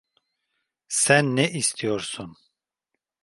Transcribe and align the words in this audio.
Sen 0.87 1.35
ne 1.35 1.51
istiyorsun? 1.51 2.37